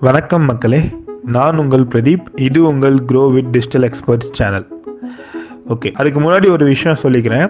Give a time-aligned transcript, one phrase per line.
[0.00, 0.90] வணக்கம் மக்களே
[1.22, 2.26] நான் உங்கள் பிரதீப்.
[2.40, 4.79] இது உங்கள் grow with digital experts channel
[5.72, 7.46] okay அதுக்கு முன்னாடி ஒரு விஷயம் சொல்லிக்கிறேன்.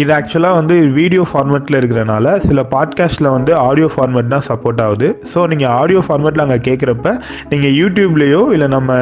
[0.00, 5.08] இது ஆக்சுவலாக வந்து வீடியோ ஃபார்மேட்டில் இருக்கிறனால சில பாட்காஸ்ட்டில் வந்து ஆடியோ ஃபார்மேட் தான் சப்போர்ட் ஆகுது.
[5.32, 7.14] ஸோ நீங்கள் ஆடியோ ஃபார்மேட்டில் அங்கே கேட்குறப்ப
[7.52, 8.98] நீங்கள் யூடியூப்லேயோ இல்லை நம்ம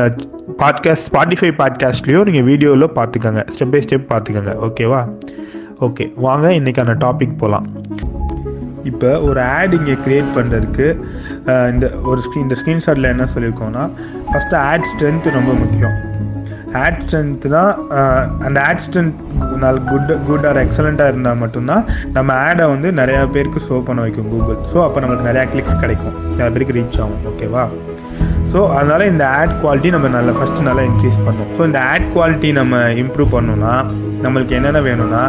[0.63, 5.03] பாட்காஸ்ட் ஸ்பாட்டிஃபை பாட்காஸ்ட்லேயோ நீங்கள் வீடியோவில் பார்த்துக்கோங்க ஸ்டெப் பை ஸ்டெப் பார்த்துக்கோங்க ஓகேவா
[5.89, 7.67] ஓகே வாங்க இன்றைக்கான டாபிக் போகலாம்
[8.85, 10.87] இப்போ ஒரு ஆட் இங்கே க்ரியேட் பண்ணுறதுக்கு
[11.73, 13.85] இந்த ஒரு ஸ்க்ரீன் இந்த ஸ்க்ரீன்ஷாட்டில் என்ன சொல்லியிருக்கோம்னா
[14.31, 15.97] ஃபஸ்ட்டு ஆட் ஸ்ட்ரென்த்து ரொம்ப முக்கியம்.
[16.85, 17.71] ஆட் ஸ்ட்ரென்த் தான்
[18.47, 19.21] அந்த ஆட் ஸ்ட்ரென்த்
[19.65, 21.85] நாள் குட் குட் ஆர் எக்ஸலண்ட்டாக இருந்தால் மட்டும்தான்
[22.17, 26.17] நம்ம ஆடை வந்து நிறையா பேருக்கு ஷோ பண்ண வைக்கும் கூகுள் ஸோ அப்போ நம்மளுக்கு நிறையா கிளிக்ஸ் கிடைக்கும்.
[26.39, 27.23] நிறைய பேருக்கு ரீச் ஆகும்.
[27.33, 27.65] ஓகேவா
[28.53, 31.51] ஸோ அதனால் இந்த ஆட் குவாலிட்டி நம்ம நல்லா ஃபஸ்ட்டு நல்லா இன்க்ரீஸ் பண்ணோம்.
[31.57, 33.75] ஸோ இந்த ஆட் குவாலிட்டி நம்ம இம்ப்ரூவ் பண்ணோம்னா
[34.25, 35.23] நம்மளுக்கு என்னென்ன வேணும்னா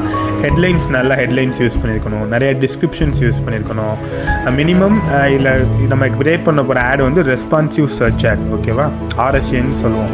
[0.43, 2.25] ஹெட்லைன்ஸ் நல்ல ஹெட்லைன்ஸ் யூஸ் பண்ணியிருக்கணும்.
[2.33, 3.95] நிறைய டிஸ்கிரிப்ஷன்ஸ் யூஸ் பண்ணியிருக்கணும்.
[4.59, 4.97] மினிமம்
[5.35, 5.53] இல்லை
[5.93, 8.87] நம்ம கிரியேட் பண்ண போகிற ஆட் வந்து ரெஸ்பான்சிவ் சர்ச் ஆட் ஓகேவா
[9.25, 10.13] ஆர்எஸ்ஏன்னு சொல்லுவோம்.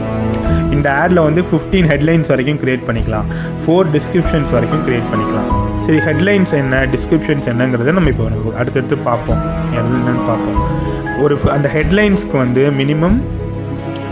[0.75, 3.27] இந்த ஆடில் வந்து ஃபிஃப்டீன் ஹெட்லைன்ஸ் வரைக்கும் க்ரியேட் பண்ணிக்கலாம்.
[3.63, 5.49] ஃபோர் டிஸ்கிரிப்ஷன்ஸ் வரைக்கும் க்ரியேட் பண்ணிக்கலாம்.
[5.85, 8.27] சரி ஹெட்லைன்ஸ் என்ன டிஸ்கிரிப்ஷன்ஸ் என்னங்கிறத நம்ம இப்போ
[8.59, 9.41] அடுத்தடுத்து பார்ப்போம்.
[9.79, 10.59] என்னன்னு பார்ப்போம்.
[11.23, 13.17] ஒரு அந்த ஹெட்லைன்ஸ்க்கு வந்து மினிமம்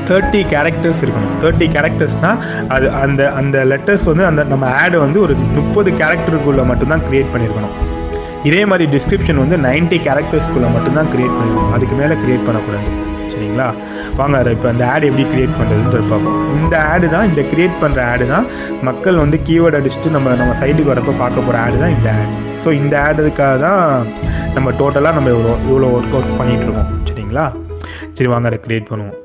[0.09, 1.33] தேர்ட்டி கேரக்டர்ஸ் இருக்கணும்.
[1.43, 2.41] தேர்ட்டி கேரக்டர்ஸ்னால்
[2.75, 7.75] அது அந்த அந்த லெட்டர்ஸ் வந்து அந்த நம்ம ஆடை வந்து ஒரு முப்பது கேரக்டருக்குள்ளே மட்டும்தான் க்ரியேட் பண்ணியிருக்கணும்.
[8.49, 11.75] இதே மாதிரி டிஸ்கிரிப்ஷன் வந்து நைன்ட்டி கேரக்டர்ஸ்க்குள்ளே மட்டும்தான் க்ரியேட் பண்ணியிருக்கணும்.
[11.77, 12.89] அதுக்கு மேலே க்ரியேட் பண்ணக்கூடாது.
[13.33, 13.67] சரிங்களா?
[14.17, 16.35] வாங்க இப்போ அந்த ஆட் எப்படி க்ரியேட் பண்ணுறதுன்னு பார்ப்போம்.
[16.57, 18.45] இந்த ஆடு தான் இந்த க்ரியேட் பண்ணுற ஆடு தான்
[18.89, 22.71] மக்கள் வந்து கீவேர்ட் அடிச்சுட்டு நம்ம நம்ம சைடுக்கு வரப்போ பார்க்க போகிற ஆடு தான் இந்த ஆட் ஸோ
[22.81, 23.81] இந்த ஆடுக்காக தான்
[24.57, 27.47] நம்ம டோட்டலாக நம்ம இவ்வளோ இவ்வளோ ஒர்க் அவுட் பண்ணிகிட்ருக்கோம் சரிங்களா?
[28.17, 29.17] சரி வாங்க அதை க்ரியேட் பண்ணுவோம்.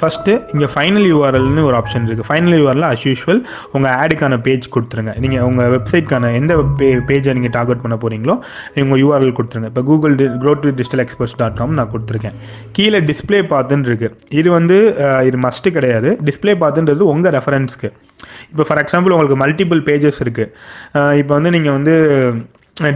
[0.00, 3.40] ஃபஸ்ட்டு இங்கே ஃபைனல் யூஆர்எல்னு ஒரு ஆப்ஷன் இருக்குது ஃபைனல் யூஆர்எல் அஸ் யூஷுவல்
[3.76, 5.12] உங்கள் ஆடுக்கான பேஜ் கொடுத்துருங்க.
[5.24, 8.34] நீங்கள் உங்கள் வெப்சைட்க்கான எந்த பே பேஜை நீங்கள் டார்கெட் பண்ண போகிறீங்களோ
[8.84, 9.70] உங்கள் யூஆர்எல் கொடுத்துருங்க.
[9.72, 12.36] இப்போ Google the grow to digital experts dot com நான் கொடுத்துருக்கேன்.
[12.78, 14.78] கீழே டிஸ்பிளே பார்த்துன்னு இருக்குது இது வந்து
[15.30, 16.10] இது மஸ்ட்டு கிடையாது.
[16.30, 17.90] டிஸ்பிளே பார்த்துன்றது உங்கள் ரெஃபரன்ஸ்க்கு
[18.50, 21.94] இப்போ ஃபார் எக்ஸாம்பிள் உங்களுக்கு மல்டிபிள் பேஜஸ் இருக்குது இப்போ வந்து நீங்கள் வந்து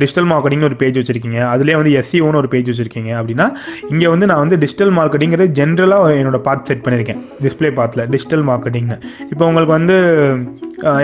[0.00, 1.38] டிஜிட்டல் மார்க்கெட்டிங் ஒரு பேஜ் வச்சுருக்கீங்க.
[1.52, 3.46] அதுலேயே வந்து எஸ்சிஓன்னு ஒரு பேஜ் வச்சுருக்கீங்க அப்படின்னா
[3.92, 8.98] இங்கே வந்து நான் வந்து டிஜிட்டல் மார்க்கெட்டிங்கிறது ஜென்ரலாக என்னோடய பாத் செட் பண்ணியிருக்கேன் டிஸ்பிளே பாத்தில் டிஜிட்டல் மார்க்கெட்டிங்னு
[9.30, 9.96] இப்போ உங்களுக்கு வந்து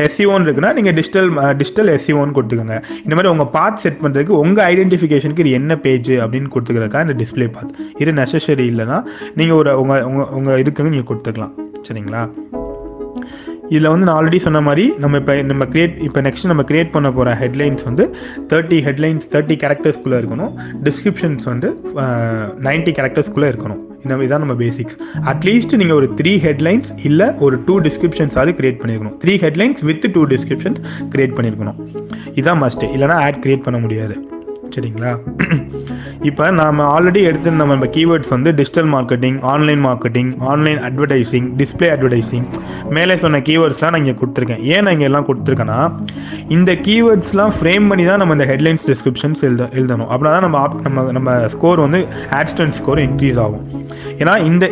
[0.07, 2.77] எஸ்சிஓன்னு இருக்குன்னா நீங்கள் டிஜிட்டல் டிஜிட்டல் எஸ்சிஓன்னு கொடுத்துக்கோங்க.
[3.05, 7.49] இந்த மாதிரி உங்கள் பாத் செட் பண்ணுறதுக்கு உங்கள் ஐடென்டிஃபிகேஷனுக்கு இது என்ன பேஜ் அப்படின்னு கொடுத்துக்கிறக்கா இந்த டிஸ்பிளே
[7.57, 9.01] பாத் இது நெசசரி இல்லைன்னா
[9.41, 11.55] நீங்கள் ஒரு உங்கள் உங்கள் உங்கள் இதுக்கு நீங்கள் கொடுத்துக்கலாம்.
[11.89, 12.23] சரிங்களா?
[13.73, 17.09] இதில் வந்து நான் ஆல்ரெடி சொன்ன மாதிரி நம்ம இப்போ நம்ம கிரியேட் இப்போ நெக்ஸ்ட் நம்ம கிரியேட் பண்ண
[17.17, 18.05] போகிற ஹெட்லைன்ஸ் வந்து
[18.53, 20.53] தேர்ட்டி ஹெட்லைன்ஸ் தேர்ட்டி கேரக்டர்ஸ்குள்ளே இருக்கணும்.
[20.89, 21.71] டிஸ்கிரிப்ஷன்ஸ் வந்து
[22.69, 23.83] நைன்ட்டி கேரக்டர்ஸ்குள்ளே இருக்கணும்.
[24.05, 24.97] இந்த இதான் நம்ம பேசிக்ஸ்
[25.33, 30.23] அட்லீஸ்ட் நீங்கள் ஒரு த்ரீ ஹெட்லைன்ஸ் இல்லை ஒரு டூ டிஸ்கிரிப்ஷன்ஸாவது கிரியேட் பண்ணியிருக்கணும் three headlines with two
[30.35, 30.81] descriptions
[31.15, 31.79] create பண்ணியிருக்கணும்
[32.41, 34.17] இதான் மஸ்ட்டு இல்லைனா ஆட் கிரியேட் பண்ண முடியாது.
[34.75, 35.11] சரிங்களா?
[36.29, 41.89] இப்போ நாம் ஆல்ரெடி எடுத்து நம்ம நம்ம கீவேர்ட்ஸ் வந்து digital marketing online marketing online advertising display
[41.95, 42.47] advertising
[42.97, 44.63] மேலே சொன்ன கீவேர்ட்ஸ்லாம் நான் இங்கே கொடுத்துருக்கேன்.
[44.73, 45.81] ஏன் நான் இங்கே எல்லாம் கொடுத்துருக்கேன்னா
[46.57, 50.09] இந்த கீவேர்ட்ஸ்லாம் ஃப்ரேம் பண்ணி தான் நம்ம இந்த ஹெட்லைன்ஸ் டிஸ்கிரிப்ஷன்ஸ் எழுத எழுதணும்.
[50.13, 52.01] அப்படின்னா தான் நம்ம நம்ம நம்ம ஸ்கோர் வந்து
[52.41, 53.67] ஆக்சிடென்ட் ஸ்கோர் இன்க்ரீஸ் ஆகும்.
[54.21, 54.67] ஏன்னா இந்த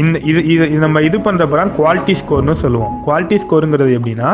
[0.00, 2.92] இந்த இது இது நம்ம இது பண்ணுறப்ப குவாலிட்டி ஸ்கோர்னு சொல்லுவோம்.
[3.06, 4.30] குவாலிட்டி ஸ்கோருங்கிறது எப்படின்னா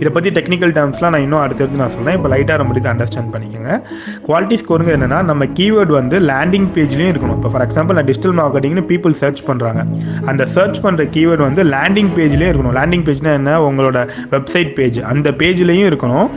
[0.00, 3.72] இதை பற்றி டெக்னிக்கல் டேர்ம்ஸ்லாம் நான் இன்னும் அடுத்தடுத்து நான் சொன்னேன் இப்போ லைட்டாக ரொம்ப இதுக்கு அண்டர்ஸ்டாண்ட் பண்ணிக்கோங்க.
[4.28, 7.36] குவாலிட்டி ஸ்கோருங்க என்னென்னா நம்ம கீவேர்டு வந்து லேண்டிங் பேஜ்லேயும் இருக்கணும்.
[7.40, 9.82] இப்போ ஃபார் எக்ஸாம்பிள் நான் டிஜிட்டல் மார்க்கெட்டிங்னு பீப்புள் சர்ச் பண்ணுறாங்க
[10.32, 12.76] அந்த சர்ச் பண்ணுற கீவேர்டு வந்து லேண்டிங் பேஜ்லேயும் இருக்கணும்.
[12.80, 13.58] லேண்டிங் பேஜ்னா என்ன?
[13.68, 13.98] உங்களோட
[14.36, 16.28] வெப்சைட் பேஜ் அந்த பேஜ்லேயும் இருக்கணும்.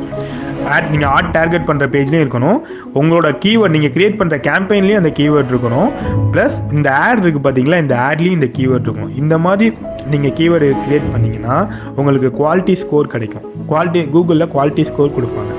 [0.74, 2.60] ஆட் நீங்கள் ஆட் டார்கெட் பண்ணுற பேஜ்லேயும் இருக்கணும்.
[3.00, 5.90] உங்களோட கீவேர்ட் நீங்கள் க்ரியேட் பண்ணுற கேம்பெயின்லேயும் அந்த கீவேர்ட் இருக்கணும்.
[6.34, 9.68] ப்ளஸ் இந்த ஆட் இருக்குது பார்த்தீங்களா இந்த ஆட்லேயும் இந்த கீவேர்ட் இருக்கும் இந்த மாதிரி
[10.14, 11.58] நீங்கள் கீவேர்டு கிரியேட் பண்ணிங்கன்னா
[11.96, 13.48] உங்களுக்கு குவாலிட்டி ஸ்கோர் கிடைக்கும்.
[13.72, 15.52] குவாலிட்டி கூகுளில் குவாலிட்டி ஸ்கோர் கொடுப்பாங்க.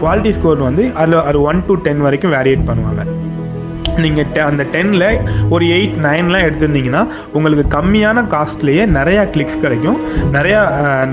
[0.00, 3.02] குவாலிட்டி ஸ்கோர் வந்து அதில் அது ஒன் டு டென் வரைக்கும் வேரியேட் பண்ணுவாங்க.
[4.04, 5.06] நீங்கள் அந்த டெனில்
[5.54, 7.02] ஒரு எயிட் நைன்லாம் எடுத்திருந்தீங்கன்னா
[7.36, 9.98] உங்களுக்கு கம்மியான காஸ்ட்லேயே நிறையா கிளிக்ஸ் கிடைக்கும்.
[10.36, 10.60] நிறையா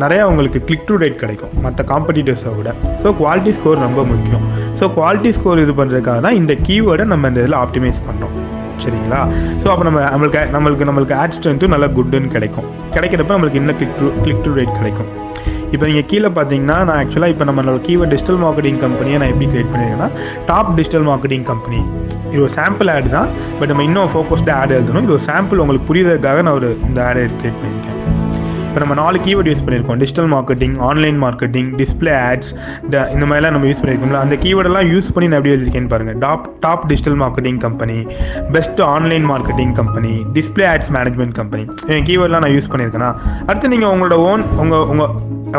[0.03, 2.71] நிறையா உங்களுக்கு கிளிக் டு ரேட் கிடைக்கும் மற்ற காம்படிட்டர்ஸை விட.
[3.03, 4.45] ஸோ குவாலிட்டி ஸ்கோர் ரொம்ப முக்கியம்.
[4.79, 8.35] ஸோ குவாலிட்டி ஸ்கோர் இது பண்ணுறதுக்காக தான் இந்த கீவேர்டை நம்ம இந்த இதில் ஆப்டிமைஸ் பண்ணுறோம்
[8.83, 9.19] சரிங்களா?
[9.63, 12.69] ஸோ அப்போ நம்ம நம்மளுக்கு நம்மளுக்கு நம்மளுக்கு ஆட் ஸ்ட்ரென்த்தும் நல்லா குட்டுன்னு கிடைக்கும்.
[12.95, 15.11] கிடைக்கிறப்ப நம்மளுக்கு இன்னும் click to click to rate கிடைக்கும்.
[15.73, 19.71] இப்போ நீங்கள் கீழே பார்த்தீங்கன்னா நான் ஆக்சுவலாக இப்போ நம்மளோட கீவேர்ட் டிஜிட்டல் மார்க்கெட்டிங் கம்பெனியை நான் எப்படி கிரியேட்
[19.73, 20.09] பண்ணியிருக்கேன்னா
[20.49, 21.79] டாப் டிஜிட்டல் மார்க்கெட்டிங் கம்பெனி
[22.31, 23.29] இது ஒரு சாம்பிள் ஆட் தான்
[23.59, 25.05] பட் நம்ம இன்னும் ஃபோக்கஸ்டாக ஆட் எழுதணும்.
[25.07, 28.22] இது ஒரு சாம்பிள் உங்களுக்கு புரியுறதுக்காக நான் ஒரு இந்த ஆடை கிரியேட் பண்ணியிருக்கேன்.
[28.73, 29.97] இப்போ நம்ம நாலு கீவேர்டு யூஸ் பண்ணியிருக்கோம்.
[30.01, 32.51] Digital marketing online marketing display ads
[33.15, 34.21] இந்த மாதிரிலாம் நம்ம யூஸ் பண்ணியிருக்கோம்ல.
[34.25, 37.97] அந்த கீவேர்டெல்லாம் யூஸ் பண்ணி நான் எப்படி எழுதிருக்கேன்னு பாருங்கள் top top digital marketing company
[38.55, 41.65] best online marketing company display ads management company
[42.07, 43.11] கீவேர்ட்லாம் நான் யூஸ் பண்ணியிருக்கேனா?
[43.49, 45.13] அடுத்து நீங்கள் உங்களோட ஓன் உங்கள் உங்கள்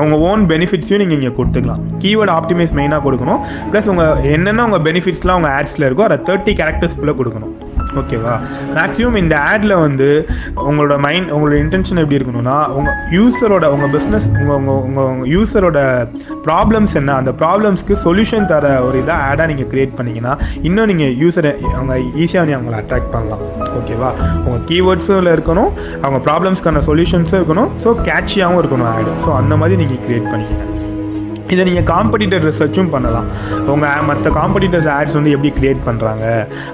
[0.04, 1.84] உங்கள் ஓன் பெனிஃபிட்ஸையும் நீங்கள் இங்கே கொடுத்துக்கலாம்.
[2.04, 3.40] கீவேர்டு ஆப்டிமைஸ் மெயினாக கொடுக்கணும்.
[3.70, 7.54] ப்ளஸ் உங்கள் என்னென்ன உங்கள் பெனிஃபிட்ஸ்லாம் உங்கள் ஆட்ஸில் இருக்கோ அதை தேர்ட்டி கேரக்டர்ஸ்குள்ளே கொடுக்கணும்.
[7.92, 8.34] ஓகேவா
[8.74, 10.08] மேக்ஸிமம் இந்த ஆடில் வந்து
[10.62, 15.80] உங்களோட மைண்ட் உங்களோட இன்டென்ஷன் எப்படி இருக்கணும்னா உங்கள் யூஸரோட உங்கள் பிஸ்னஸ் உங்கள் உங்கள் உங்கள் உங்கள் யூஸரோட
[16.46, 21.52] ப்ராப்ளம்ஸ் என்ன அந்த ப்ராப்ளம்ஸ்க்கு சொல்யூஷன் தர ஒரு இதாக ஆடாக நீங்கள் க்ரியேட் பண்ணிங்கன்னா இன்னும் நீங்கள் யூஸரை
[21.74, 23.42] அவங்க ஈஸியாக நீ அவங்கள அட்ராக்ட் பண்ணலாம்.
[23.78, 24.10] ஓகேவா
[24.44, 25.72] உங்கள் கீவேர்ட்ஸும் இருக்கணும்
[26.02, 30.83] அவங்க ப்ராப்ளம்ஸ்க்கான சொல்யூஷன்ஸும் இருக்கணும் ஸோ கேட்சியாகவும் இருக்கணும் ஆடு ஸோ அந்த மாதிரி நீங்கள் க்ரியேட் பண்ணிக்கலாம்
[31.52, 33.26] இதை நீங்கள் காம்படிட்டர் ரிசர்ச்சும் பண்ணலாம்.
[33.72, 36.24] உங்கள் மற்ற காம்படிட்டர்ஸ் ஆட்ஸ் வந்து எப்படி க்ரியேட் பண்ணுறாங்க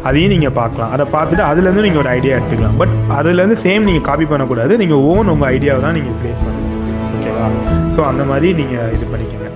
[0.09, 0.93] அதையும் நீங்கள் பார்க்கலாம்.
[0.97, 2.79] அதை பார்த்துட்டு அதுலேருந்து நீங்கள் ஒரு ஐடியா எடுத்துக்கலாம்.
[2.83, 4.73] பட் அதுலேருந்து சேம் நீங்கள் காப்பி பண்ணக்கூடாது.
[4.83, 6.77] நீங்கள் ஓன் உங்கள் ஐடியாவை தான் நீங்கள் க்ரியேட் பண்ணணும்.
[7.17, 7.49] ஓகேவா
[7.97, 9.49] ஸோ அந்த மாதிரி நீங்கள் இது பண்ணிக்கோங்க.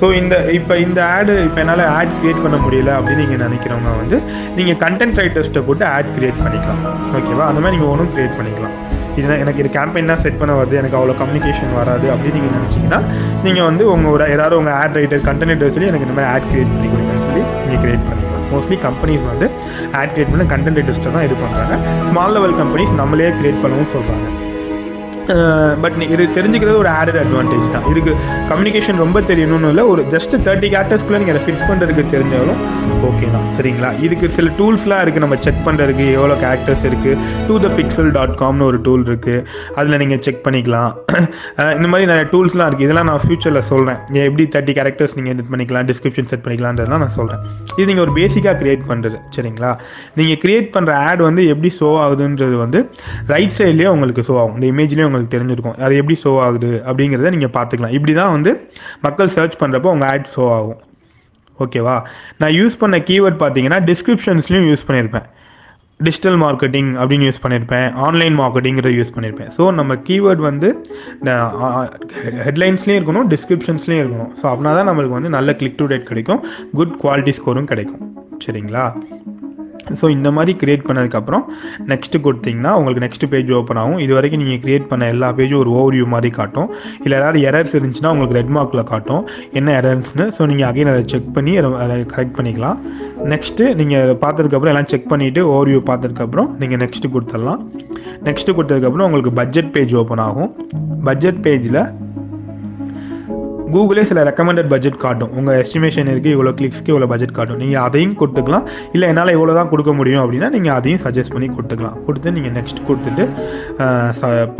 [0.00, 4.16] ஸோ இந்த இப்போ இந்த ஆடு இப்போ என்னால் ஆட் க்ரியேட் பண்ண முடியல அப்படின்னு நீங்கள் நினைக்கிறவங்க வந்து
[4.58, 6.82] நீங்கள் கண்டென்ட் ரைட்டர்ஸ்ட்டை போட்டு ஆட் க்ரியேட் பண்ணிக்கலாம்.
[7.18, 8.76] ஓகேவா அந்த மாதிரி நீங்கள் ஒன்றும் க்ரியேட் பண்ணிக்கலாம்.
[9.18, 10.74] இது எனக்கு இது கேம்பெயின் தான் செட் பண்ண வருது.
[10.82, 13.00] எனக்கு அவ்வளோ கம்யூனிகேஷன் வராது அப்படின்னு நீங்கள் நினச்சிங்கன்னா
[13.46, 16.48] நீங்கள் வந்து உங்கள் ஒரு ஏதாவது உங்கள் ஆட் ரைட்டர் கண்டென்ட் ரைட்டர் சொல்லி எனக்கு இந்த மாதிரி ஆட்
[16.50, 18.44] க்ரியேட் பண்ணி கொடுங்கன்னு சொல்லி நீங்கள் க்ரியேட் பண்ணிக்கலாம்.
[18.52, 19.46] மோஸ்ட்லி கம்பெனிஸ் வந்து
[20.00, 21.74] ஆட் க்ரியேட் பண்ண கண்டென்ட் ரைட்டர்ஸ்ட்டை தான் இது பண்ணுறாங்க
[22.10, 24.28] ஸ்மால் லெவல் கம்பெனிஸ் நம்மளே க்ரியேட் பண்ணவும் சொல்கிறாங்க
[25.84, 27.86] பட் இது தெரிஞ்சுக்கிறது ஒரு ஆடட் அட்வான்டேஜ் தான்.
[27.92, 28.12] இதுக்கு
[28.50, 32.60] கம்யூனிகேஷன் ரொம்ப தெரியணும்னு இல்லை ஒரு ஜஸ்ட் தேர்ட்டி கேரக்டர்ஸ்க்குள்ள நீங்கள் அதை ஃபிட் பண்ணுறதுக்கு தெரிஞ்சாலும்
[33.08, 33.46] ஓகே தான்.
[33.56, 33.90] சரிங்களா?
[34.04, 38.66] இதுக்கு சில டூல்ஸ்லாம் இருக்குது நம்ம செக் பண்ணுறதுக்கு எவ்வளோ கேரக்டர்ஸ் இருக்குது டூ த பிக்சல் டாட் காம்னு
[38.70, 39.42] ஒரு டூல் இருக்குது
[39.80, 40.90] அதில் நீங்கள் செக் பண்ணிக்கலாம்.
[41.78, 45.86] இந்த மாதிரி நிறைய டூல்ஸ்லாம் இருக்குது இதெல்லாம் நான் ஃபியூச்சரில் சொல்கிறேன் எப்படி தேர்ட்டி கேரக்டர்ஸ் நீங்கள் இது பண்ணிக்கலாம்
[45.90, 47.42] டிஸ்கிரிப்ஷன் செட் பண்ணிக்கலான்றதுலாம் நான் சொல்கிறேன்
[47.78, 49.70] இது நீங்கள் ஒரு பேசிக்காக க்ரியேட் பண்ணுறது சரிங்களா?
[50.18, 52.80] நீங்கள் க்ரியேட் பண்ணுற ஆட் வந்து எப்படி ஷோ ஆகுதுன்றது வந்து
[53.34, 54.56] ரைட் சைட்லேயே உங்களுக்கு ஷோ ஆகும்.
[54.58, 55.76] இந்த இமேஜ்லேயே உங்களுக்கு தெரிஞ்சிருக்கும்.
[55.86, 57.96] அது எப்படி ஷோ ஆகுது அப்படிங்கிறத நீங்கள் பார்த்துக்கலாம்.
[57.98, 58.52] இப்படி தான் வந்து
[59.06, 60.80] மக்கள் சர்ச் பண்ணுறப்போ உங்கள் ஆட் ஷோ ஆகும்.
[61.64, 61.96] ஓகேவா
[62.42, 65.26] நான் யூஸ் பண்ண கீவேர்ட் பார்த்தீங்கன்னா டிஸ்கிரிப்ஷன்ஸ்லையும் யூஸ் பண்ணியிருப்பேன்
[66.06, 70.68] டிஜிட்டல் மார்க்கெட்டிங் அப்படின்னு யூஸ் பண்ணியிருப்பேன் ஆன்லைன் மார்க்கெட்டிங்கிறத யூஸ் பண்ணியிருப்பேன் ஸோ நம்ம கீவேர்ட் வந்து
[72.46, 74.30] ஹெட்லைன்ஸ்லேயும் இருக்கணும் டிஸ்கிரிப்ஷன்ஸ்லேயும் இருக்கணும்.
[74.40, 76.42] ஸோ அப்படின்னா தான் நம்மளுக்கு வந்து நல்ல கிளிக் டு டேட் கிடைக்கும்.
[76.80, 78.04] குட் குவாலிட்டி ஸ்கோரும் கிடைக்கும்.
[78.44, 78.84] சரிங்களா?
[80.00, 81.44] ஸோ இந்த மாதிரி க்ரியேட் பண்ணதுக்கப்புறம்
[81.92, 84.00] நெக்ஸ்ட்டு கொடுத்தீங்கன்னா உங்களுக்கு நெக்ஸ்ட் பேஜ் ஓப்பன் ஆகும்.
[84.04, 86.70] இது வரைக்கும் நீங்கள் க்ரியேட் பண்ண எல்லா பேஜும் ஒரு ஓவர்வியூ மாதிரி காட்டும்.
[87.04, 89.22] இல்லை ஏதாவது எரர்ஸ் இருந்துச்சுன்னா உங்களுக்கு ரெட் மார்க்கில் காட்டும்.
[89.60, 91.54] என்ன எரர்ஸ்னு ஸோ நீங்கள் அகைன் அதை செக் பண்ணி
[91.84, 92.80] அதை கரெக்ட் பண்ணிக்கலாம்.
[93.34, 97.62] நெக்ஸ்ட்டு நீங்கள் பார்த்ததுக்கப்புறம் எல்லாம் செக் பண்ணிவிட்டு ஓவர்வியூ பார்த்ததுக்கப்புறம் நீங்கள் நெக்ஸ்ட்டு கொடுத்துடலாம்.
[98.28, 100.52] நெக்ஸ்ட்டு கொடுத்ததுக்கப்புறம் உங்களுக்கு பட்ஜெட் பேஜ் ஓப்பன் ஆகும்.
[101.08, 101.80] பட்ஜெட் பேஜில்
[103.74, 105.32] கூகுளே சில ரெக்கமெண்டட் பட்ஜெட் காட்டும்.
[105.38, 107.60] உங்கள் எஸ்டிமேஷன் இருக்குது இவ்வளோ கிளிக்ஸ்க்கு இவ்வளோ பட்ஜெட் காட்டும்.
[107.62, 108.66] நீங்கள் அதையும் கொடுத்துக்கலாம்.
[108.94, 111.96] இல்லை என்னால் இவ்வளோ தான் கொடுக்க முடியும் அப்படின்னா நீங்கள் அதையும் சஜஸ்ட் பண்ணி கொடுத்துக்கலாம்.
[112.06, 113.24] கொடுத்து நீங்கள் நெக்ஸ்ட் கொடுத்துட்டு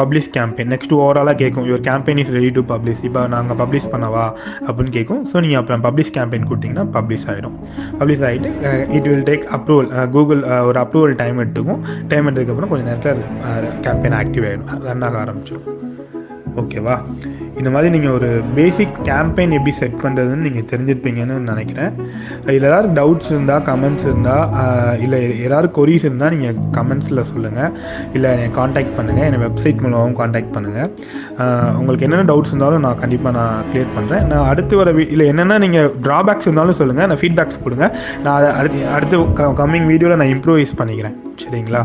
[0.00, 4.26] பப்ளிஷ் கேம்பெயின் நெக்ஸ்ட் ஓவராலாக கேட்கும் your campaign is ready to publish இப்போ நாங்கள் பப்ளிஷ் பண்ணவா?
[4.66, 7.56] அப்படின்னு கேட்கும் ஸோ நீங்கள் அப்புறம் பப்ளிஷ் கேம்பெயின் கொடுத்தீங்கன்னா பப்ளிஷ் ஆகிடும்
[8.00, 8.52] பப்ளிஷ் ஆகிட்டு
[8.98, 11.82] it will take approval Google ஒரு அப்ரூவல் டைம் எடுத்துக்கும்.
[12.12, 13.24] டைம் எடுத்ததுக்கப்புறம் கொஞ்சம் நேரத்தில்
[13.86, 15.66] கேம்பெயின் ஆக்டிவ் ஆகிடும் ரன் ஆக ஆரம்பிச்சிடும்.
[16.62, 16.96] ஓகேவா
[17.60, 21.92] இந்த மாதிரி நீங்கள் ஒரு பேசிக் கேம்பெயின் எப்படி செட் பண்ணுறதுன்னு நீங்கள் தெரிஞ்சிருப்பீங்கன்னு நினைக்கிறேன்.
[22.46, 24.44] இதில் ஏதாவது டவுட்ஸ் இருந்தால் கமெண்ட்ஸ் இருந்தால்
[25.04, 27.72] இல்லை ஏதாவது கொரிஸ் இருந்தால் நீங்கள் கமெண்ட்ஸில் சொல்லுங்கள்
[28.16, 30.88] இல்லை என்னை காண்டாக்ட் பண்ணுங்கள் என்னை வெப்சைட் மூலமாகவும் காண்டாக்ட் பண்ணுங்கள்
[31.80, 35.90] உங்களுக்கு என்னென்ன டவுட்ஸ் இருந்தாலும் நான் கண்டிப்பாக நான் க்ளியர் பண்ணுறேன் நான் அடுத்து வர இல்லை என்னென்ன நீங்கள்
[36.06, 37.86] ட்ராபேக்ஸ் இருந்தாலும் சொல்லுங்கள் நான் ஃபீட்பேக்ஸ் கொடுங்க.
[38.24, 39.16] நான் அதை அடுத்து அடுத்து
[39.62, 41.16] கம்மிங் வீடியோவில் நான் இம்ப்ரூவைஸ் பண்ணிக்கிறேன்.
[41.44, 41.82] சரிங்களா?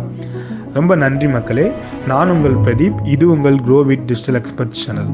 [0.78, 1.66] ரொம்ப நன்றி மக்களே.
[2.12, 3.00] நான் உங்கள் பிரதீப்.
[3.16, 5.12] இது உங்கள் grow with digital expert channel